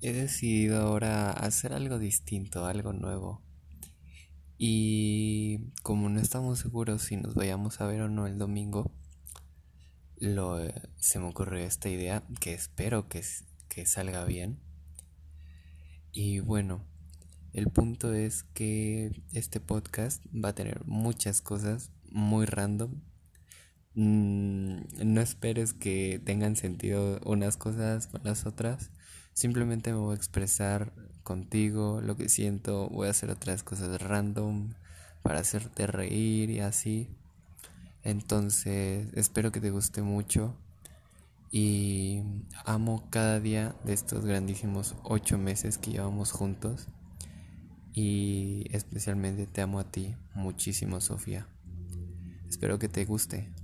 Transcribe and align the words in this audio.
he 0.00 0.12
decidido 0.12 0.80
ahora 0.80 1.30
hacer 1.30 1.72
algo 1.72 1.98
distinto, 1.98 2.66
algo 2.66 2.92
nuevo. 2.92 3.42
Y 4.58 5.70
como 5.82 6.08
no 6.08 6.20
estamos 6.20 6.58
seguros 6.58 7.02
si 7.02 7.16
nos 7.16 7.34
vayamos 7.34 7.80
a 7.80 7.86
ver 7.86 8.02
o 8.02 8.08
no 8.08 8.26
el 8.26 8.38
domingo, 8.38 8.92
lo, 10.16 10.58
se 10.96 11.18
me 11.18 11.26
ocurrió 11.26 11.60
esta 11.60 11.88
idea 11.88 12.22
que 12.40 12.52
espero 12.52 13.08
que, 13.08 13.22
que 13.68 13.86
salga 13.86 14.24
bien. 14.24 14.60
Y 16.12 16.40
bueno, 16.40 16.84
el 17.52 17.68
punto 17.68 18.12
es 18.12 18.42
que 18.42 19.22
este 19.32 19.60
podcast 19.60 20.24
va 20.26 20.50
a 20.50 20.54
tener 20.54 20.84
muchas 20.84 21.40
cosas 21.40 21.90
muy 22.10 22.46
random. 22.46 23.00
Mm, 23.94 24.82
no 25.04 25.20
esperes 25.20 25.72
que 25.72 26.20
tengan 26.24 26.56
sentido 26.56 27.20
unas 27.24 27.56
cosas 27.56 28.06
con 28.06 28.20
las 28.22 28.46
otras 28.46 28.90
Simplemente 29.40 29.90
me 29.92 29.98
voy 29.98 30.12
a 30.12 30.16
expresar 30.16 30.92
contigo 31.22 32.00
lo 32.02 32.16
que 32.16 32.28
siento, 32.28 32.88
voy 32.90 33.06
a 33.06 33.10
hacer 33.10 33.30
otras 33.30 33.62
cosas 33.62 34.00
random 34.02 34.74
para 35.22 35.38
hacerte 35.40 35.86
reír 35.86 36.50
y 36.50 36.60
así. 36.60 37.08
Entonces, 38.02 39.08
espero 39.14 39.52
que 39.52 39.60
te 39.60 39.70
guste 39.70 40.02
mucho 40.02 40.54
y 41.50 42.22
amo 42.66 43.08
cada 43.10 43.40
día 43.40 43.74
de 43.84 43.92
estos 43.92 44.24
grandísimos 44.24 44.94
ocho 45.04 45.38
meses 45.38 45.78
que 45.78 45.92
llevamos 45.92 46.32
juntos 46.32 46.88
y 47.94 48.66
especialmente 48.70 49.46
te 49.46 49.62
amo 49.62 49.80
a 49.80 49.84
ti 49.84 50.16
muchísimo 50.34 51.00
Sofía. 51.00 51.46
Espero 52.48 52.78
que 52.78 52.88
te 52.88 53.04
guste. 53.04 53.59